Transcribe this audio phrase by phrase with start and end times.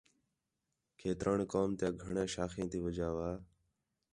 [0.99, 3.29] کھیتران قوم تیاں گھݨیاں شاخیں تی وجہ وا